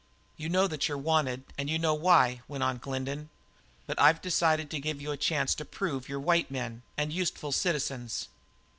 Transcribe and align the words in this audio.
"You 0.35 0.49
know 0.49 0.65
that 0.65 0.87
you're 0.87 0.97
wanted, 0.97 1.43
and 1.59 1.69
you 1.69 1.77
know 1.77 1.93
why," 1.93 2.41
went 2.47 2.63
on 2.63 2.79
Glendin, 2.79 3.29
"but 3.85 4.01
I've 4.01 4.19
decided 4.19 4.71
to 4.71 4.79
give 4.79 4.99
you 4.99 5.11
a 5.11 5.15
chance 5.15 5.53
to 5.53 5.63
prove 5.63 6.01
that 6.05 6.09
you're 6.09 6.19
white 6.19 6.49
men 6.49 6.81
and 6.97 7.13
useful 7.13 7.51
citizens. 7.51 8.27